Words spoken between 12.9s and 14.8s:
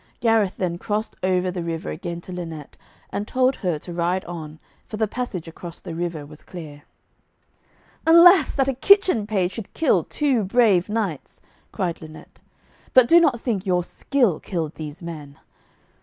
'But do not think your skill killed